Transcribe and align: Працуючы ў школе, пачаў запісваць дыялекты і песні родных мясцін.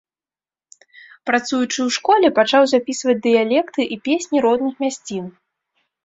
Працуючы 1.29 1.75
ў 1.87 1.89
школе, 1.97 2.27
пачаў 2.39 2.63
запісваць 2.71 3.15
дыялекты 3.25 3.81
і 3.97 3.99
песні 4.09 4.37
родных 4.47 4.73
мясцін. 4.85 5.29